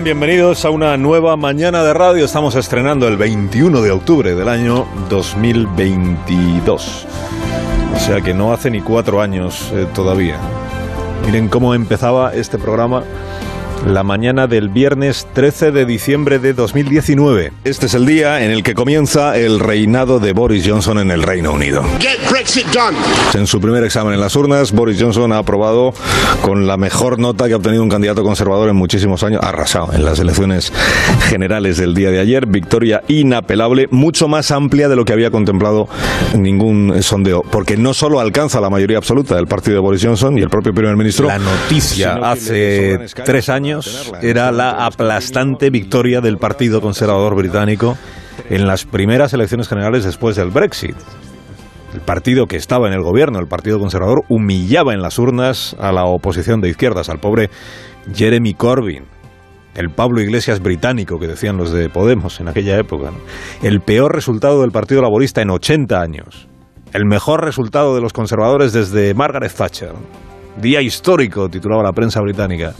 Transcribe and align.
Bienvenidos 0.00 0.64
a 0.64 0.70
una 0.70 0.96
nueva 0.96 1.36
mañana 1.36 1.84
de 1.84 1.92
radio. 1.92 2.24
Estamos 2.24 2.54
estrenando 2.54 3.06
el 3.08 3.18
21 3.18 3.82
de 3.82 3.90
octubre 3.90 4.34
del 4.34 4.48
año 4.48 4.86
2022. 5.10 7.06
O 7.94 7.98
sea 7.98 8.22
que 8.22 8.32
no 8.32 8.54
hace 8.54 8.70
ni 8.70 8.80
cuatro 8.80 9.20
años 9.20 9.70
eh, 9.74 9.86
todavía. 9.94 10.38
Miren 11.26 11.48
cómo 11.48 11.74
empezaba 11.74 12.32
este 12.32 12.56
programa 12.56 13.04
la 13.86 14.02
mañana 14.02 14.46
del 14.46 14.68
viernes 14.68 15.26
13 15.34 15.72
de 15.72 15.84
diciembre 15.84 16.38
de 16.38 16.54
2019. 16.54 17.52
Este 17.64 17.86
es 17.86 17.94
el 17.94 18.06
día 18.06 18.44
en 18.44 18.50
el 18.50 18.62
que 18.62 18.74
comienza 18.74 19.36
el 19.36 19.58
reinado 19.58 20.20
de 20.20 20.32
Boris 20.32 20.64
Johnson 20.66 20.98
en 20.98 21.10
el 21.10 21.22
Reino 21.22 21.52
Unido. 21.52 21.82
En 23.34 23.46
su 23.46 23.60
primer 23.60 23.84
examen 23.84 24.14
en 24.14 24.20
las 24.20 24.36
urnas, 24.36 24.72
Boris 24.72 25.00
Johnson 25.00 25.32
ha 25.32 25.38
aprobado 25.38 25.92
con 26.42 26.66
la 26.66 26.76
mejor 26.76 27.18
nota 27.18 27.48
que 27.48 27.54
ha 27.54 27.56
obtenido 27.56 27.82
un 27.82 27.88
candidato 27.88 28.22
conservador 28.22 28.68
en 28.68 28.76
muchísimos 28.76 29.22
años, 29.24 29.42
arrasado 29.42 29.92
en 29.92 30.04
las 30.04 30.18
elecciones 30.18 30.72
generales 31.28 31.76
del 31.78 31.94
día 31.94 32.10
de 32.10 32.20
ayer, 32.20 32.46
victoria 32.46 33.02
inapelable, 33.08 33.88
mucho 33.90 34.28
más 34.28 34.50
amplia 34.50 34.88
de 34.88 34.96
lo 34.96 35.04
que 35.04 35.12
había 35.12 35.30
contemplado 35.30 35.88
ningún 36.36 37.02
sondeo, 37.02 37.42
porque 37.42 37.76
no 37.76 37.94
solo 37.94 38.20
alcanza 38.20 38.60
la 38.60 38.70
mayoría 38.70 38.98
absoluta 38.98 39.34
del 39.34 39.46
partido 39.46 39.74
de 39.74 39.80
Boris 39.80 40.04
Johnson 40.04 40.38
y 40.38 40.42
el 40.42 40.50
propio 40.50 40.72
primer 40.72 40.96
ministro, 40.96 41.26
La 41.26 41.38
noticia 41.38 42.14
hace 42.22 42.98
tres 43.24 43.48
años 43.48 43.71
era 44.22 44.52
la 44.52 44.86
aplastante 44.86 45.70
victoria 45.70 46.20
del 46.20 46.38
Partido 46.38 46.80
Conservador 46.80 47.34
británico 47.36 47.96
en 48.50 48.66
las 48.66 48.84
primeras 48.84 49.32
elecciones 49.32 49.68
generales 49.68 50.04
después 50.04 50.36
del 50.36 50.50
Brexit. 50.50 50.96
El 51.94 52.00
partido 52.00 52.46
que 52.46 52.56
estaba 52.56 52.88
en 52.88 52.94
el 52.94 53.02
gobierno, 53.02 53.38
el 53.38 53.48
Partido 53.48 53.78
Conservador, 53.78 54.22
humillaba 54.28 54.94
en 54.94 55.02
las 55.02 55.18
urnas 55.18 55.76
a 55.78 55.92
la 55.92 56.04
oposición 56.04 56.60
de 56.60 56.70
izquierdas, 56.70 57.10
al 57.10 57.18
pobre 57.18 57.50
Jeremy 58.14 58.54
Corbyn, 58.54 59.04
el 59.74 59.90
Pablo 59.90 60.20
Iglesias 60.20 60.60
británico 60.60 61.18
que 61.18 61.26
decían 61.26 61.56
los 61.56 61.72
de 61.72 61.88
Podemos 61.88 62.40
en 62.40 62.48
aquella 62.48 62.78
época. 62.78 63.10
El 63.62 63.80
peor 63.80 64.14
resultado 64.14 64.62
del 64.62 64.70
Partido 64.70 65.02
Laborista 65.02 65.42
en 65.42 65.50
80 65.50 66.00
años. 66.00 66.48
El 66.92 67.06
mejor 67.06 67.44
resultado 67.44 67.94
de 67.94 68.02
los 68.02 68.12
conservadores 68.12 68.72
desde 68.72 69.14
Margaret 69.14 69.52
Thatcher. 69.52 69.92
Día 70.60 70.82
histórico, 70.82 71.48
titulaba 71.48 71.82
la 71.82 71.92
prensa 71.92 72.20
británica. 72.20 72.74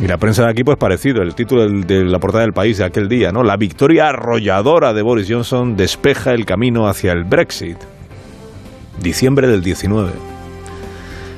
Y 0.00 0.06
la 0.06 0.16
prensa 0.16 0.44
de 0.44 0.50
aquí, 0.50 0.64
pues 0.64 0.78
parecido, 0.78 1.22
el 1.22 1.34
título 1.34 1.68
de 1.68 2.04
la 2.04 2.18
portada 2.18 2.42
del 2.42 2.52
país 2.52 2.78
de 2.78 2.84
aquel 2.84 3.08
día, 3.08 3.30
¿no? 3.30 3.42
La 3.42 3.56
victoria 3.56 4.08
arrolladora 4.08 4.92
de 4.92 5.02
Boris 5.02 5.28
Johnson 5.30 5.76
despeja 5.76 6.32
el 6.32 6.44
camino 6.44 6.88
hacia 6.88 7.12
el 7.12 7.24
Brexit. 7.24 7.76
Diciembre 9.00 9.46
del 9.46 9.62
19. 9.62 10.10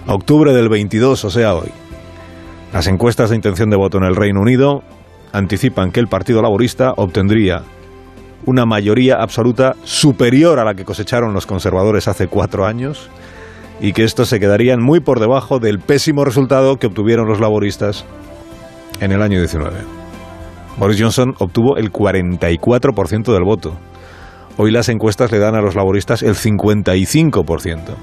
Octubre 0.06 0.52
del 0.52 0.69
22, 0.69 1.24
o 1.24 1.30
sea, 1.30 1.55
hoy. 1.55 1.70
Las 2.72 2.86
encuestas 2.86 3.30
de 3.30 3.36
intención 3.36 3.70
de 3.70 3.77
voto 3.77 3.98
en 3.98 4.05
el 4.05 4.16
Reino 4.16 4.41
Unido 4.41 4.83
anticipan 5.33 5.91
que 5.91 6.00
el 6.00 6.08
Partido 6.08 6.42
Laborista 6.42 6.92
obtendría 6.96 7.62
una 8.46 8.66
mayoría 8.66 9.16
absoluta 9.16 9.74
superior 9.84 10.58
a 10.58 10.64
la 10.64 10.74
que 10.74 10.84
cosecharon 10.84 11.33
los 11.33 11.46
conservadores 11.46 12.08
hace 12.08 12.28
cuatro 12.28 12.66
años 12.66 13.11
y 13.80 13.92
que 13.92 14.05
estos 14.05 14.28
se 14.28 14.39
quedarían 14.39 14.83
muy 14.83 15.00
por 15.00 15.20
debajo 15.20 15.58
del 15.58 15.79
pésimo 15.79 16.24
resultado 16.24 16.77
que 16.77 16.86
obtuvieron 16.86 17.27
los 17.27 17.40
laboristas 17.40 18.05
en 19.00 19.12
el 19.12 19.22
año 19.22 19.38
19. 19.38 19.78
Boris 20.77 21.00
Johnson 21.00 21.34
obtuvo 21.38 21.77
el 21.77 21.92
44% 21.92 23.32
del 23.32 23.44
voto. 23.44 23.77
Hoy 24.56 24.70
las 24.70 24.88
encuestas 24.88 25.32
le 25.32 25.38
dan 25.38 25.55
a 25.55 25.60
los 25.60 25.74
laboristas 25.74 26.22
el 26.22 26.34
55%. 26.34 27.94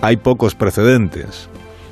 Hay 0.00 0.16
pocos 0.16 0.54
precedentes 0.54 1.48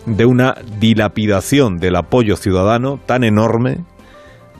de 0.06 0.26
una 0.26 0.54
dilapidación 0.78 1.76
del 1.76 1.96
apoyo 1.96 2.36
ciudadano 2.36 2.98
tan 3.04 3.24
enorme, 3.24 3.84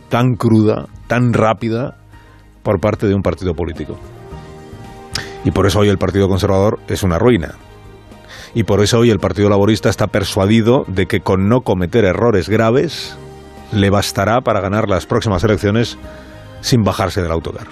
tan 0.09 0.35
cruda, 0.35 0.87
tan 1.07 1.33
rápida 1.33 1.99
por 2.63 2.81
parte 2.81 3.07
de 3.07 3.15
un 3.15 3.23
partido 3.23 3.55
político. 3.55 3.99
Y 5.45 5.51
por 5.51 5.67
eso 5.67 5.81
hoy 5.81 5.89
el 5.89 5.99
Partido 5.99 6.29
Conservador 6.29 6.79
es 6.89 7.03
una 7.03 7.19
ruina. 7.19 7.55
Y 8.55 8.65
por 8.65 8.83
eso 8.83 8.99
hoy 8.99 9.11
el 9.11 9.19
Partido 9.19 9.49
Laborista 9.49 9.89
está 9.89 10.09
persuadido 10.09 10.85
de 10.87 11.07
que 11.07 11.21
con 11.21 11.49
no 11.49 11.63
cometer 11.63 12.05
errores 12.05 12.49
graves 12.49 13.17
le 13.73 13.89
bastará 13.89 14.43
para 14.43 14.61
ganar 14.61 14.89
las 14.89 15.07
próximas 15.07 15.43
elecciones 15.45 15.99
sin 16.61 16.85
bajarse 16.85 17.23
del 17.23 17.33
autocar. 17.33 17.69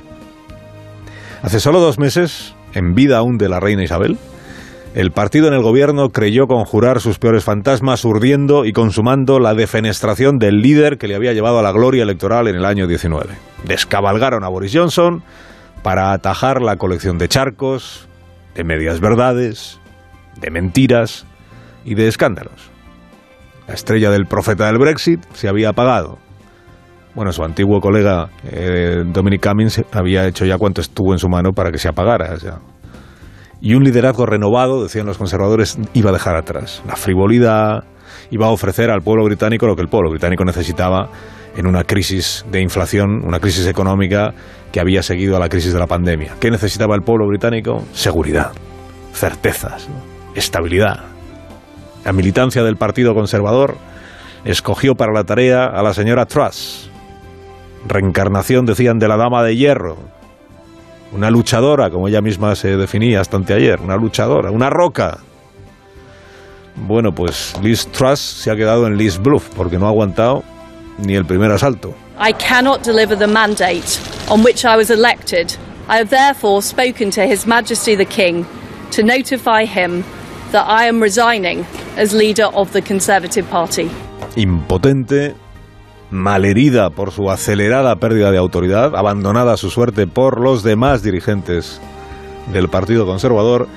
Hace 1.43 1.61
solo 1.61 1.81
dos 1.81 1.99
meses, 1.99 2.55
en 2.75 2.95
vida 2.95 3.19
aún 3.19 3.39
de 3.39 3.49
la 3.49 3.61
reina 3.61 3.83
Isabel, 3.83 4.19
el 4.95 5.13
partido 5.13 5.47
en 5.47 5.55
el 5.55 5.63
gobierno 5.63 6.09
creyó 6.09 6.47
conjurar 6.47 7.01
sus 7.01 7.19
peores 7.19 7.45
fantasmas 7.45 8.05
urdiendo 8.05 8.65
y 8.65 8.73
consumando 8.73 9.39
la 9.39 9.55
defenestración 9.55 10.39
del 10.39 10.63
líder 10.63 10.99
que 10.99 11.07
le 11.07 11.15
había 11.15 11.33
llevado 11.33 11.61
a 11.61 11.63
la 11.63 11.73
gloria 11.73 12.03
electoral 12.03 12.49
en 12.49 12.57
el 12.57 12.65
año 12.65 12.89
19. 12.89 13.29
Descabalgaron 13.65 14.43
a 14.43 14.49
Boris 14.49 14.73
Johnson 14.75 15.23
para 15.83 16.13
atajar 16.13 16.61
la 16.61 16.77
colección 16.77 17.19
de 17.19 17.29
charcos, 17.29 18.09
de 18.55 18.65
medias 18.65 19.01
verdades, 19.01 19.80
de 20.41 20.51
mentiras 20.51 21.27
y 21.85 21.95
de 21.95 22.09
escándalos. 22.09 22.71
La 23.67 23.75
estrella 23.75 24.11
del 24.11 24.27
profeta 24.27 24.67
del 24.67 24.79
Brexit 24.79 25.23
se 25.33 25.49
había 25.49 25.71
apagado. 25.71 26.19
Bueno, 27.15 27.33
su 27.33 27.43
antiguo 27.43 27.81
colega 27.81 28.29
eh, 28.45 29.03
Dominic 29.07 29.47
Cummings 29.47 29.83
había 29.93 30.27
hecho 30.27 30.45
ya 30.45 30.59
cuanto 30.59 30.81
estuvo 30.81 31.13
en 31.13 31.19
su 31.19 31.29
mano 31.29 31.51
para 31.53 31.71
que 31.71 31.79
se 31.79 31.89
apagara. 31.89 32.37
sea. 32.39 32.59
Y 33.61 33.75
un 33.75 33.85
liderazgo 33.85 34.27
renovado, 34.27 34.83
decían 34.83 35.07
los 35.07 35.19
conservadores, 35.19 35.79
iba 35.93 36.11
a 36.11 36.13
dejar 36.13 36.37
atrás. 36.37 36.83
La 36.87 36.97
frivolidad 36.97 37.85
iba 38.31 38.47
a 38.47 38.51
ofrecer 38.51 38.91
al 38.91 39.03
pueblo 39.03 39.25
británico 39.25 39.67
lo 39.67 39.77
que 39.77 39.83
el 39.83 39.89
pueblo 39.89 40.11
británico 40.11 40.45
necesitaba 40.45 41.11
en 41.57 41.67
una 41.67 41.85
crisis 41.85 42.45
de 42.51 42.63
inflación, 42.63 43.23
una 43.25 43.41
crisis 43.41 43.67
económica 43.67 44.33
que 44.73 44.81
había 44.81 45.03
seguido 45.03 45.37
a 45.37 45.41
la 45.41 45.49
crisis 45.49 45.73
de 45.73 45.79
la 45.81 45.87
pandemia. 45.87 46.37
¿Qué 46.41 46.51
necesitaba 46.51 46.95
el 46.95 47.03
pueblo 47.03 47.27
británico? 47.27 47.85
Seguridad, 47.93 48.53
certezas. 49.13 49.89
Estabilidad. 50.35 51.01
La 52.05 52.13
militancia 52.13 52.63
del 52.63 52.77
Partido 52.77 53.15
Conservador 53.15 53.77
escogió 54.45 54.95
para 54.95 55.13
la 55.13 55.25
tarea 55.25 55.67
a 55.67 55.83
la 55.83 55.93
señora 55.93 56.27
Truss, 56.27 56.91
reencarnación, 57.87 58.67
decían, 58.67 58.99
de 58.99 59.09
la 59.09 59.17
Dama 59.17 59.43
de 59.43 59.57
Hierro, 59.57 59.99
una 61.13 61.31
luchadora, 61.31 61.91
como 61.91 62.09
ella 62.09 62.21
misma 62.21 62.55
se 62.55 62.77
definía 62.77 63.21
hasta 63.21 63.37
anteayer, 63.37 63.81
una 63.81 63.97
luchadora, 63.97 64.51
una 64.51 64.71
roca. 64.71 65.19
Bueno, 66.77 67.13
pues 67.13 67.55
Liz 67.63 67.87
Truss 67.89 68.21
se 68.21 68.51
ha 68.51 68.57
quedado 68.57 68.87
en 68.87 68.97
Liz 68.97 69.19
Bluff, 69.19 69.49
porque 69.57 69.79
no 69.79 69.87
ha 69.87 69.91
aguantado 69.91 70.45
ni 70.99 71.15
el 71.15 71.25
primer 71.25 71.51
asalto. 71.51 71.95
I 72.19 72.33
cannot 72.33 72.83
deliver 72.85 73.19
the 73.19 73.27
mandate 73.27 73.99
on 74.29 74.43
which 74.45 74.65
I 74.65 74.77
was 74.77 74.91
elected. 74.91 75.53
I 75.89 75.99
have 75.99 76.11
therefore 76.11 76.63
spoken 76.63 77.11
to 77.11 77.23
His 77.23 77.47
Majesty 77.47 77.97
the 77.97 78.07
King 78.07 78.47
to 78.93 79.03
notify 79.03 79.65
him 79.65 80.05
that 80.53 80.67
I 80.69 80.89
am 80.89 81.01
resigning 81.03 81.65
as 81.97 82.13
leader 82.13 82.47
of 82.55 82.73
the 82.73 82.83
Conservative 82.83 83.49
Party. 83.49 83.89
impotente, 84.37 85.35
malherida 86.11 86.91
por 86.91 87.11
su 87.11 87.31
acelerada 87.31 87.97
pérdida 87.97 88.31
de 88.31 88.39
autoridad, 88.39 88.97
abandonada 88.97 89.55
a 89.55 89.57
su 89.57 89.71
suerte 89.71 90.07
por 90.07 90.41
los 90.41 90.63
demás 90.63 91.03
dirigentes 91.03 91.81
del 92.53 92.69
Partido 92.69 93.07
Conservador, 93.07 93.69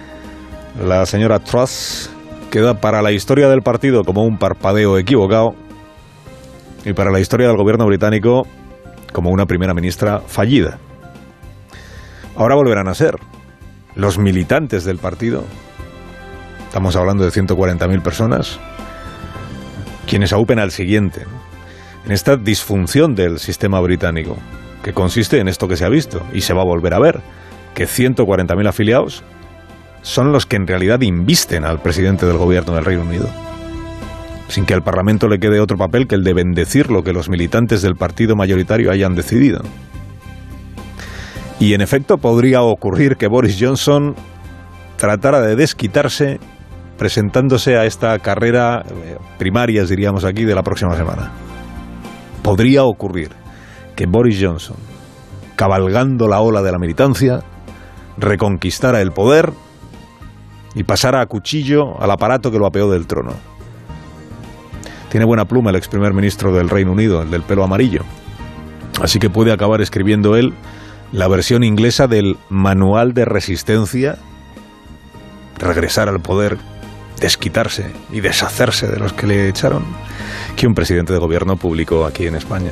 la 0.84 1.06
señora 1.06 1.40
Truss 1.40 2.10
queda 2.50 2.80
para 2.80 3.02
la 3.02 3.12
historia 3.12 3.50
del 3.50 3.62
partido 3.62 4.04
como 4.04 4.24
un 4.24 4.38
parpadeo 4.38 4.98
equivocado 4.98 5.56
y 6.86 6.94
para 6.94 7.12
la 7.12 7.20
historia 7.20 7.48
del 7.48 7.58
gobierno 7.58 7.86
británico 7.86 8.48
como 9.12 9.30
una 9.30 9.46
primera 9.46 9.74
ministra 9.74 10.20
fallida. 10.20 10.78
Ahora 12.36 12.56
volverán 12.56 12.88
a 12.88 12.96
ser 12.96 13.18
los 13.96 14.18
militantes 14.18 14.84
del 14.84 14.98
partido, 14.98 15.44
estamos 16.74 16.96
hablando 16.96 17.24
de 17.24 17.30
140.000 17.30 18.02
personas, 18.02 18.60
quienes 20.08 20.34
aupen 20.34 20.58
al 20.58 20.72
siguiente, 20.72 21.22
en 22.04 22.12
esta 22.12 22.36
disfunción 22.36 23.14
del 23.14 23.38
sistema 23.38 23.80
británico, 23.80 24.38
que 24.82 24.92
consiste 24.92 25.40
en 25.40 25.48
esto 25.48 25.68
que 25.68 25.78
se 25.78 25.86
ha 25.86 25.90
visto 25.90 26.26
y 26.34 26.42
se 26.42 26.56
va 26.56 26.64
a 26.64 26.66
volver 26.66 26.96
a 26.96 27.00
ver, 27.00 27.22
que 27.76 27.84
140.000 27.86 28.68
afiliados 28.68 29.24
son 30.02 30.32
los 30.32 30.48
que 30.48 30.56
en 30.56 30.66
realidad 30.66 31.02
invisten 31.02 31.64
al 31.64 31.80
presidente 31.80 32.26
del 32.26 32.40
gobierno 32.40 32.74
del 32.74 32.86
Reino 32.86 33.04
Unido, 33.04 33.30
sin 34.48 34.66
que 34.66 34.74
al 34.74 34.82
Parlamento 34.82 35.28
le 35.28 35.38
quede 35.38 35.60
otro 35.60 35.78
papel 35.78 36.08
que 36.08 36.16
el 36.16 36.24
de 36.24 36.34
bendecir 36.34 36.90
lo 36.90 37.04
que 37.04 37.14
los 37.14 37.30
militantes 37.30 37.84
del 37.84 37.94
partido 37.94 38.36
mayoritario 38.36 38.90
hayan 38.90 39.14
decidido. 39.14 39.62
Y 41.60 41.76
en 41.76 41.82
efecto 41.82 42.18
podría 42.18 42.64
ocurrir 42.64 43.16
que 43.16 43.28
Boris 43.28 43.60
Johnson 43.62 44.16
tratara 44.98 45.40
de 45.42 45.56
desquitarse 45.56 46.40
presentándose 46.98 47.78
a 47.78 47.86
esta 47.86 48.18
carrera 48.20 48.84
eh, 48.88 49.18
primarias, 49.38 49.90
diríamos 49.90 50.26
aquí, 50.26 50.46
de 50.46 50.56
la 50.56 50.64
próxima 50.64 50.96
semana. 50.96 51.32
Podría 52.42 52.84
ocurrir 52.84 53.30
que 53.96 54.06
Boris 54.06 54.40
Johnson, 54.42 54.78
cabalgando 55.56 56.28
la 56.28 56.42
ola 56.42 56.62
de 56.62 56.72
la 56.72 56.80
militancia, 56.80 57.42
reconquistara 58.18 59.02
el 59.02 59.12
poder 59.12 59.54
y 60.76 60.84
pasara 60.84 61.22
a 61.22 61.26
cuchillo 61.26 62.02
al 62.02 62.12
aparato 62.12 62.52
que 62.52 62.60
lo 62.60 62.66
apeó 62.66 62.90
del 62.90 63.08
trono. 63.08 63.34
Tiene 65.10 65.26
buena 65.26 65.46
pluma 65.46 65.70
el 65.70 65.76
ex 65.76 65.88
primer 65.88 66.14
ministro 66.14 66.54
del 66.54 66.70
Reino 66.70 66.92
Unido, 66.92 67.22
el 67.22 67.30
del 67.30 67.44
pelo 67.44 67.64
amarillo. 67.64 68.02
Así 69.02 69.20
que 69.20 69.30
puede 69.30 69.52
acabar 69.52 69.82
escribiendo 69.82 70.36
él 70.36 70.54
la 71.12 71.28
versión 71.28 71.64
inglesa 71.64 72.08
del 72.08 72.38
Manual 72.50 73.14
de 73.14 73.26
Resistencia, 73.26 74.18
regresar 75.60 76.10
al 76.10 76.20
poder 76.20 76.58
desquitarse 77.24 77.86
y 78.12 78.20
deshacerse 78.20 78.86
de 78.86 79.00
los 79.00 79.14
que 79.14 79.26
le 79.26 79.48
echaron 79.48 79.86
que 80.58 80.68
un 80.68 80.76
presidente 80.76 81.14
de 81.14 81.20
gobierno 81.20 81.56
publicó 81.56 82.06
aquí 82.06 82.28
en 82.28 82.36
España. 82.36 82.72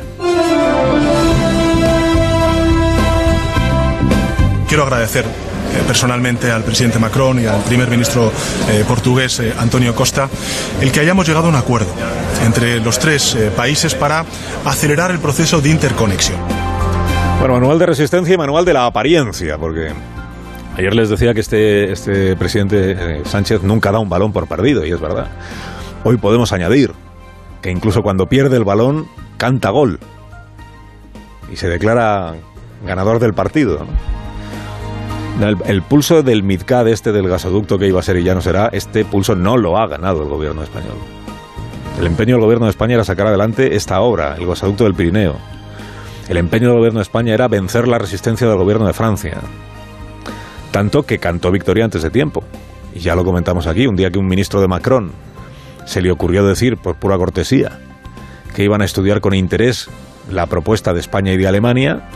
Quiero 4.68 4.83
agradecer 4.83 5.24
eh, 5.24 5.83
personalmente 5.88 6.51
al 6.51 6.63
presidente 6.65 7.00
Macron 7.00 7.42
y 7.42 7.45
al 7.45 7.63
primer 7.63 7.89
ministro 7.89 8.30
eh, 8.69 8.83
portugués 8.86 9.39
eh, 9.39 9.53
Antonio 9.57 9.95
Costa 9.95 10.30
el 10.81 10.92
que 10.92 11.00
hayamos 11.00 11.25
llegado 11.25 11.45
a 11.45 11.50
un 11.50 11.56
acuerdo 11.56 11.94
entre 12.45 12.81
los 12.81 13.00
tres 13.00 13.38
países 13.56 13.95
para 13.95 14.25
acelerar 14.65 15.12
el 15.12 15.19
proceso 15.19 15.62
de 15.62 15.69
interconexión. 15.69 16.39
Bueno, 17.39 17.53
manual 17.53 17.80
de 17.80 17.86
resistencia 17.86 18.33
y 18.33 18.38
manual 18.38 18.65
de 18.65 18.74
la 18.74 18.86
apariencia, 18.86 19.57
porque 19.57 19.94
Ayer 20.77 20.95
les 20.95 21.09
decía 21.09 21.33
que 21.33 21.41
este, 21.41 21.91
este 21.91 22.35
presidente 22.35 22.91
eh, 22.91 23.21
Sánchez 23.25 23.62
nunca 23.63 23.91
da 23.91 24.00
un 24.00 24.09
balón 24.09 24.31
por 24.31 24.47
perdido, 24.47 24.85
y 24.85 24.91
es 24.91 25.01
verdad. 25.01 25.27
Hoy 26.03 26.18
podemos 26.18 26.53
añadir 26.53 26.91
que 27.62 27.69
incluso 27.69 28.01
cuando 28.01 28.27
pierde 28.27 28.57
el 28.57 28.63
balón, 28.63 29.06
canta 29.38 29.69
gol. 29.69 30.00
Y 31.51 31.57
se 31.57 31.68
declara 31.68 32.35
ganador 32.85 33.19
del 33.19 33.33
partido. 33.33 33.85
El, 35.65 35.81
pulso 35.81 36.23
del 36.23 36.44
MidCAD, 36.44 36.88
este 36.88 37.12
del 37.12 37.27
gasoducto 37.27 37.77
que 37.77 37.88
iba 37.88 38.00
a 38.00 38.03
ser 38.03 38.17
y 38.17 38.24
ya 38.24 38.33
no 38.33 38.41
será, 38.41 38.69
este 38.71 39.06
pulso 39.06 39.35
no 39.35 39.57
lo 39.57 39.77
ha 39.77 39.88
ganado 39.88 40.24
el 40.24 40.29
gobierno 40.29 40.63
español. 40.63 40.97
El 42.00 42.07
empeño 42.07 42.35
del 42.35 42.44
gobierno 42.44 42.65
de 42.65 42.71
España 42.71 42.95
era 42.95 43.03
sacar 43.03 43.27
adelante 43.27 43.75
esta 43.75 44.00
obra, 44.01 44.35
el 44.38 44.47
gasoducto 44.47 44.85
del 44.85 44.94
Pirineo. 44.94 45.35
El 46.29 46.38
empeño 46.38 46.69
del 46.69 46.77
gobierno 46.77 47.00
de 47.00 47.03
España 47.03 47.33
era 47.33 47.47
vencer 47.47 47.88
la 47.88 47.97
resistencia 47.97 48.47
del 48.47 48.57
gobierno 48.57 48.88
de 48.88 48.94
Francia 48.94 49.41
tanto 50.71 51.03
que 51.03 51.19
cantó 51.19 51.51
victoria 51.51 51.85
antes 51.85 52.01
de 52.01 52.09
tiempo. 52.09 52.44
Y 52.94 53.00
ya 53.00 53.15
lo 53.15 53.23
comentamos 53.23 53.68
aquí, 53.68 53.88
un 53.88 53.95
día 53.95 54.09
que 54.09 54.19
un 54.19 54.27
ministro 54.27 54.59
de 54.62 54.68
Macron 54.68 55.12
se 55.85 56.01
le 56.01 56.12
ocurrió 56.12 56.45
decir, 56.45 56.77
por 56.77 56.95
pura 56.95 57.18
cortesía, 57.18 57.79
que 58.56 58.63
iban 58.63 58.81
a 58.81 58.85
estudiar 58.85 59.21
con 59.21 59.33
interés 59.33 59.89
la 60.29 60.45
propuesta 60.47 60.94
de 60.94 61.00
España 61.00 61.33
y 61.33 61.38
de 61.38 61.47
Alemania, 61.47 62.07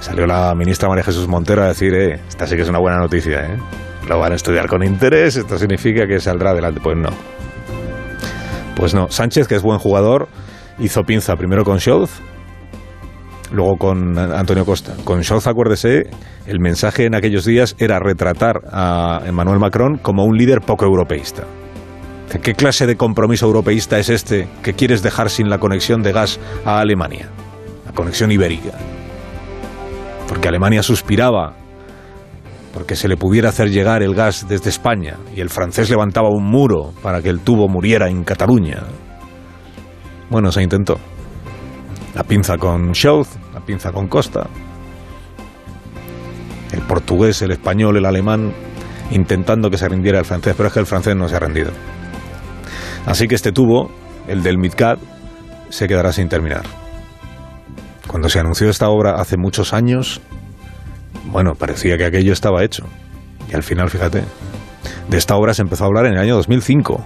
salió 0.00 0.26
la 0.26 0.54
ministra 0.54 0.88
María 0.88 1.04
Jesús 1.04 1.28
Montero 1.28 1.62
a 1.62 1.68
decir, 1.68 1.94
eh, 1.94 2.20
esta 2.28 2.46
sí 2.46 2.56
que 2.56 2.62
es 2.62 2.68
una 2.68 2.78
buena 2.78 2.98
noticia, 2.98 3.40
¿eh? 3.46 3.58
Lo 4.08 4.20
van 4.20 4.32
a 4.32 4.36
estudiar 4.36 4.68
con 4.68 4.84
interés, 4.84 5.36
esto 5.36 5.58
significa 5.58 6.06
que 6.06 6.20
saldrá 6.20 6.50
adelante. 6.50 6.80
Pues 6.80 6.96
no. 6.96 7.08
Pues 8.76 8.94
no. 8.94 9.08
Sánchez, 9.10 9.48
que 9.48 9.56
es 9.56 9.62
buen 9.62 9.80
jugador, 9.80 10.28
hizo 10.78 11.02
pinza 11.02 11.34
primero 11.34 11.64
con 11.64 11.80
Scholz 11.80 12.20
luego 13.52 13.76
con 13.76 14.18
Antonio 14.18 14.64
Costa. 14.64 14.94
Con 15.04 15.22
Scholz, 15.22 15.46
acuérdese, 15.46 16.10
el 16.46 16.60
mensaje 16.60 17.06
en 17.06 17.14
aquellos 17.14 17.44
días 17.44 17.76
era 17.78 17.98
retratar 17.98 18.62
a 18.70 19.22
Emmanuel 19.26 19.58
Macron 19.58 19.98
como 19.98 20.24
un 20.24 20.36
líder 20.36 20.60
poco 20.60 20.84
europeísta. 20.84 21.44
¿Qué 22.42 22.54
clase 22.54 22.86
de 22.86 22.96
compromiso 22.96 23.46
europeísta 23.46 23.98
es 23.98 24.10
este 24.10 24.48
que 24.62 24.74
quieres 24.74 25.02
dejar 25.02 25.30
sin 25.30 25.48
la 25.48 25.58
conexión 25.58 26.02
de 26.02 26.12
gas 26.12 26.40
a 26.64 26.80
Alemania? 26.80 27.30
La 27.86 27.92
conexión 27.92 28.30
ibérica. 28.32 28.72
Porque 30.28 30.48
Alemania 30.48 30.82
suspiraba 30.82 31.54
porque 32.76 32.94
se 32.94 33.08
le 33.08 33.16
pudiera 33.16 33.48
hacer 33.48 33.70
llegar 33.70 34.02
el 34.02 34.14
gas 34.14 34.46
desde 34.48 34.68
España 34.68 35.16
y 35.34 35.40
el 35.40 35.48
francés 35.48 35.88
levantaba 35.88 36.28
un 36.28 36.44
muro 36.44 36.92
para 37.02 37.22
que 37.22 37.30
el 37.30 37.40
tubo 37.40 37.68
muriera 37.68 38.10
en 38.10 38.22
Cataluña. 38.22 38.82
Bueno, 40.28 40.52
se 40.52 40.62
intentó. 40.62 40.98
La 42.16 42.22
pinza 42.22 42.56
con 42.56 42.94
Scholz, 42.94 43.28
la 43.52 43.60
pinza 43.60 43.92
con 43.92 44.08
Costa. 44.08 44.48
El 46.72 46.80
portugués, 46.80 47.42
el 47.42 47.50
español, 47.50 47.98
el 47.98 48.06
alemán, 48.06 48.54
intentando 49.10 49.68
que 49.68 49.76
se 49.76 49.86
rindiera 49.86 50.18
el 50.18 50.24
francés, 50.24 50.54
pero 50.56 50.68
es 50.68 50.72
que 50.72 50.80
el 50.80 50.86
francés 50.86 51.14
no 51.14 51.28
se 51.28 51.36
ha 51.36 51.40
rendido. 51.40 51.72
Así 53.04 53.28
que 53.28 53.34
este 53.34 53.52
tubo, 53.52 53.90
el 54.28 54.42
del 54.42 54.56
MidCat, 54.56 54.98
se 55.68 55.86
quedará 55.86 56.10
sin 56.10 56.30
terminar. 56.30 56.62
Cuando 58.06 58.30
se 58.30 58.40
anunció 58.40 58.70
esta 58.70 58.88
obra 58.88 59.20
hace 59.20 59.36
muchos 59.36 59.74
años, 59.74 60.22
bueno, 61.26 61.52
parecía 61.54 61.98
que 61.98 62.06
aquello 62.06 62.32
estaba 62.32 62.64
hecho. 62.64 62.86
Y 63.52 63.54
al 63.54 63.62
final, 63.62 63.90
fíjate, 63.90 64.24
de 65.10 65.18
esta 65.18 65.36
obra 65.36 65.52
se 65.52 65.60
empezó 65.60 65.84
a 65.84 65.88
hablar 65.88 66.06
en 66.06 66.14
el 66.14 66.20
año 66.20 66.36
2005. 66.36 66.98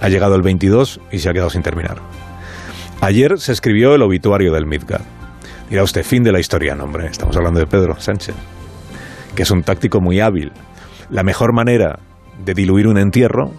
Ha 0.00 0.08
llegado 0.08 0.34
el 0.34 0.42
22 0.42 1.00
y 1.12 1.20
se 1.20 1.30
ha 1.30 1.32
quedado 1.32 1.50
sin 1.50 1.62
terminar. 1.62 1.98
Ayer 3.04 3.38
se 3.38 3.52
escribió 3.52 3.94
el 3.94 4.00
obituario 4.00 4.54
del 4.54 4.64
Midgard. 4.64 5.04
Dirá 5.68 5.82
usted, 5.82 6.02
fin 6.02 6.22
de 6.22 6.32
la 6.32 6.40
historia, 6.40 6.74
no, 6.74 6.84
hombre. 6.84 7.06
Estamos 7.06 7.36
hablando 7.36 7.60
de 7.60 7.66
Pedro 7.66 8.00
Sánchez, 8.00 8.34
que 9.34 9.42
es 9.42 9.50
un 9.50 9.62
táctico 9.62 10.00
muy 10.00 10.20
hábil. 10.20 10.52
La 11.10 11.22
mejor 11.22 11.52
manera 11.52 11.98
de 12.42 12.54
diluir 12.54 12.88
un 12.88 12.96
entierro 12.96 13.52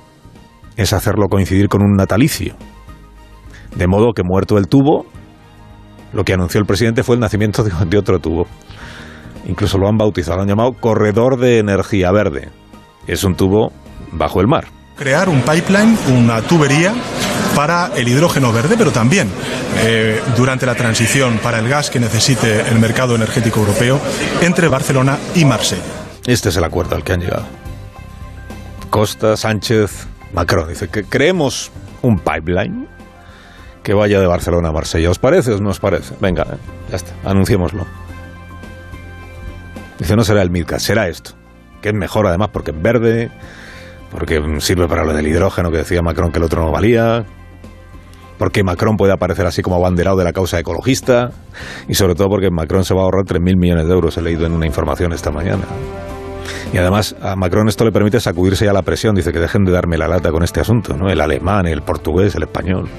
es 0.78 0.94
hacerlo 0.94 1.28
coincidir 1.30 1.70
con 1.70 1.84
un 1.84 1.96
natalicio. 1.96 2.56
De 3.76 3.86
modo 3.86 4.14
que 4.14 4.24
muerto 4.24 4.58
el 4.58 4.68
tubo, 4.68 5.06
lo 6.12 6.24
que 6.24 6.34
anunció 6.34 6.60
el 6.60 6.66
presidente 6.66 7.04
fue 7.04 7.14
el 7.14 7.22
nacimiento 7.22 7.64
de, 7.64 7.98
otro 8.00 8.18
tubo. 8.18 8.48
Incluso 9.48 9.78
lo 9.78 9.88
han 9.88 9.98
bautizado, 9.98 10.38
lo 10.38 10.42
han 10.42 10.50
llamado 10.50 10.74
corredor 10.74 11.38
de 11.38 11.60
energía 11.60 12.12
verde. 12.12 12.50
Es 13.06 13.24
un 13.24 13.36
tubo 13.36 13.72
bajo 14.12 14.42
el 14.42 14.48
mar. 14.48 14.66
Crear 14.96 15.30
un 15.30 15.42
pipeline, 15.42 15.96
una 16.18 16.42
tubería 16.42 16.96
para 17.56 17.92
el 17.96 18.07
hidrógeno 18.07 18.52
verde, 18.52 18.75
pero 18.78 18.92
también 18.92 19.30
eh, 19.78 20.22
durante 20.36 20.66
la 20.66 20.75
transición 20.75 21.40
para 21.42 21.60
el 21.60 21.69
gas 21.69 21.90
que 21.90 22.00
necesite 22.00 22.62
el 22.69 22.80
mercado 22.80 23.15
energético 23.15 23.62
europeo 23.62 24.00
entre 24.41 24.68
Barcelona 24.68 25.18
y 25.34 25.46
Marsella. 25.46 25.84
Este 26.25 26.50
es 26.50 26.58
el 26.58 26.63
acuerdo 26.63 26.96
al 26.96 27.03
que 27.03 27.13
han 27.13 27.22
llegado. 27.22 27.46
Costa, 28.89 29.38
Sánchez, 29.38 30.08
Macron. 30.34 30.68
Dice 30.68 30.89
que 30.89 31.03
creemos 31.06 31.72
un 32.01 32.20
pipeline 32.20 32.88
que 33.84 33.94
vaya 33.94 34.20
de 34.20 34.27
Barcelona 34.27 34.70
a 34.70 34.72
Marsella. 34.72 35.10
¿Os 35.10 35.20
parece 35.20 35.53
o 35.53 35.60
no 35.60 35.70
os 35.70 35.80
parece? 35.80 36.15
Venga, 36.20 36.44
eh, 36.44 36.58
ya 36.89 36.98
está, 36.98 37.13
anunciémoslo. 37.24 37.86
Dice, 40.00 40.15
no 40.15 40.24
será 40.24 40.41
el 40.41 40.50
Midcat, 40.50 40.80
será 40.80 41.08
esto. 41.08 41.32
Que 41.82 41.89
es 41.89 41.96
mejor 41.96 42.27
además 42.27 42.50
porque 42.51 42.72
es 42.72 42.82
verde, 42.82 43.32
porque 44.12 44.41
sirve 44.60 44.88
para 44.88 45.06
lo 45.06 45.13
del 45.13 45.27
hidrógeno 45.27 45.72
que 45.72 45.77
decía 45.77 46.01
Macron 46.01 46.32
que 46.32 46.39
el 46.39 46.44
otro 46.44 46.63
no 46.63 46.72
valía, 46.72 47.25
porque 48.38 48.63
Macron 48.63 48.98
puede 48.98 49.13
aparecer 49.13 49.46
así 49.46 49.62
como 49.62 49.75
abanderado 49.75 50.18
de 50.18 50.24
la 50.24 50.34
causa 50.34 50.60
ecologista 50.60 51.32
y 51.88 51.94
sobre 51.94 52.15
todo 52.15 52.30
porque 52.30 52.50
Macron 52.51 52.84
se 52.84 52.94
va 52.94 53.01
a 53.01 53.04
ahorrar 53.06 53.25
3.000 53.25 53.58
millones 53.58 53.88
de 53.88 53.94
euros, 53.94 54.18
he 54.18 54.22
leído 54.22 54.46
en 54.46 54.54
una 54.54 54.65
información 54.65 55.13
esta 55.13 55.32
mañana. 55.32 55.63
Y 56.74 56.77
además 56.77 57.15
a 57.22 57.36
Macron 57.36 57.68
esto 57.68 57.86
le 57.86 57.92
permite 57.92 58.20
sacudirse 58.20 58.65
ya 58.65 58.74
la 58.74 58.82
presión, 58.82 59.15
dice 59.15 59.32
que 59.32 59.39
dejen 59.39 59.63
de 59.63 59.72
darme 59.72 59.98
la 59.98 60.08
lata 60.08 60.32
con 60.32 60.44
este 60.44 60.60
asunto, 60.60 60.96
¿no? 60.96 61.10
El 61.10 61.22
alemán, 61.22 61.68
el 61.68 61.82
portugués, 61.82 62.36
el 62.36 62.44
español. 62.44 62.89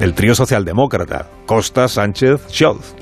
El 0.00 0.14
trío 0.14 0.34
socialdemócrata, 0.34 1.26
Costa, 1.46 1.88
Sánchez, 1.88 2.46
Scholz. 2.50 2.94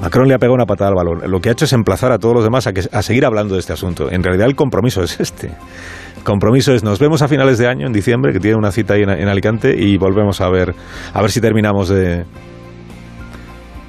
Macron 0.00 0.28
le 0.28 0.34
ha 0.34 0.38
pegado 0.38 0.54
una 0.54 0.66
patada 0.66 0.90
al 0.90 0.96
balón. 0.96 1.30
Lo 1.30 1.40
que 1.40 1.48
ha 1.48 1.52
hecho 1.52 1.64
es 1.64 1.72
emplazar 1.72 2.12
a 2.12 2.18
todos 2.18 2.34
los 2.34 2.44
demás 2.44 2.66
a, 2.66 2.72
a 2.92 3.02
seguir 3.02 3.24
hablando 3.24 3.54
de 3.54 3.60
este 3.60 3.72
asunto. 3.72 4.10
En 4.10 4.22
realidad 4.22 4.46
el 4.46 4.56
compromiso 4.56 5.02
es 5.02 5.20
este 5.20 5.52
compromiso 6.24 6.72
es 6.74 6.82
nos 6.82 6.98
vemos 6.98 7.22
a 7.22 7.28
finales 7.28 7.58
de 7.58 7.68
año, 7.68 7.86
en 7.86 7.92
diciembre, 7.92 8.32
que 8.32 8.40
tiene 8.40 8.56
una 8.56 8.72
cita 8.72 8.94
ahí 8.94 9.02
en, 9.02 9.28
Alicante, 9.28 9.74
y 9.76 9.96
volvemos 9.96 10.40
a 10.40 10.48
ver, 10.48 10.74
a 11.12 11.20
ver 11.20 11.30
si 11.30 11.40
terminamos 11.40 11.88
de... 11.88 12.24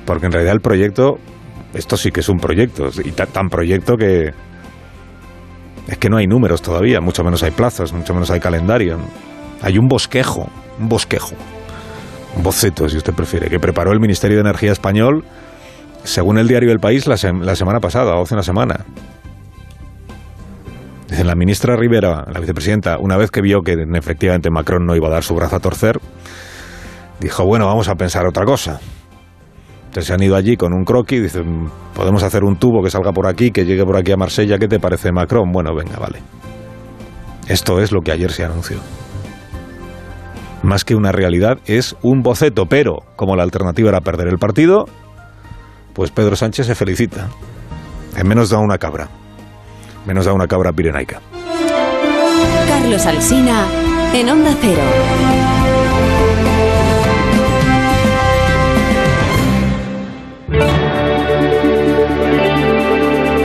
Porque 0.05 0.27
en 0.27 0.31
realidad 0.31 0.53
el 0.53 0.61
proyecto, 0.61 1.15
esto 1.73 1.97
sí 1.97 2.11
que 2.11 2.19
es 2.19 2.29
un 2.29 2.37
proyecto, 2.37 2.89
y 3.03 3.11
tan, 3.11 3.49
proyecto 3.49 3.95
que... 3.95 4.33
Es 5.87 5.97
que 5.97 6.09
no 6.09 6.17
hay 6.17 6.27
números 6.27 6.61
todavía, 6.61 6.99
mucho 6.99 7.23
menos 7.23 7.43
hay 7.43 7.51
plazos, 7.51 7.93
mucho 7.93 8.13
menos 8.13 8.29
hay 8.31 8.39
calendario. 8.39 8.97
Hay 9.61 9.77
un 9.77 9.87
bosquejo, 9.87 10.49
un 10.79 10.89
bosquejo, 10.89 11.35
un 12.35 12.43
boceto, 12.43 12.89
si 12.89 12.97
usted 12.97 13.13
prefiere, 13.13 13.49
que 13.49 13.59
preparó 13.59 13.91
el 13.91 13.99
Ministerio 13.99 14.37
de 14.37 14.41
Energía 14.41 14.71
español, 14.71 15.23
según 16.03 16.37
el 16.37 16.47
diario 16.47 16.71
El 16.71 16.79
País, 16.79 17.07
la, 17.07 17.15
la 17.41 17.55
semana 17.55 17.79
pasada, 17.79 18.19
hace 18.19 18.33
una 18.33 18.43
semana. 18.43 18.85
La 21.09 21.35
ministra 21.35 21.75
Rivera, 21.75 22.25
la 22.31 22.39
vicepresidenta, 22.39 22.97
una 22.99 23.15
vez 23.15 23.29
que 23.29 23.41
vio 23.41 23.61
que 23.61 23.75
efectivamente 23.93 24.49
Macron 24.49 24.85
no 24.85 24.95
iba 24.95 25.07
a 25.07 25.11
dar 25.11 25.23
su 25.23 25.35
brazo 25.35 25.55
a 25.55 25.59
torcer, 25.59 25.99
dijo, 27.19 27.45
bueno, 27.45 27.67
vamos 27.67 27.87
a 27.89 27.95
pensar 27.95 28.25
otra 28.25 28.43
cosa. 28.43 28.79
Entonces 29.85 30.07
se 30.07 30.13
han 30.13 30.23
ido 30.23 30.35
allí 30.35 30.57
con 30.57 30.73
un 30.73 30.83
croquis 30.83 31.21
dicen, 31.21 31.69
podemos 31.93 32.23
hacer 32.23 32.43
un 32.43 32.57
tubo 32.57 32.83
que 32.83 32.89
salga 32.89 33.11
por 33.11 33.27
aquí, 33.27 33.51
que 33.51 33.65
llegue 33.65 33.85
por 33.85 33.97
aquí 33.97 34.11
a 34.11 34.17
Marsella, 34.17 34.57
¿qué 34.57 34.67
te 34.67 34.79
parece 34.79 35.11
Macron? 35.11 35.51
Bueno, 35.51 35.73
venga, 35.75 35.97
vale. 35.97 36.21
Esto 37.47 37.79
es 37.79 37.91
lo 37.91 38.01
que 38.01 38.11
ayer 38.11 38.31
se 38.31 38.43
anunció. 38.43 38.77
Más 40.63 40.83
que 40.83 40.95
una 40.95 41.11
realidad, 41.11 41.59
es 41.67 41.95
un 42.01 42.23
boceto, 42.23 42.65
pero 42.65 43.03
como 43.15 43.35
la 43.35 43.43
alternativa 43.43 43.89
era 43.89 44.01
perder 44.01 44.27
el 44.27 44.39
partido, 44.39 44.85
pues 45.93 46.09
Pedro 46.09 46.35
Sánchez 46.35 46.65
se 46.65 46.75
felicita. 46.75 47.29
En 48.17 48.27
menos 48.27 48.49
da 48.49 48.57
una 48.57 48.79
cabra. 48.79 49.07
Menos 50.05 50.25
da 50.25 50.33
una 50.33 50.47
cabra 50.47 50.71
pirenaica. 50.71 51.21
Carlos 52.67 53.05
Alsina 53.05 53.65
en 54.13 54.29
Onda 54.29 54.55
Cero. 54.61 55.44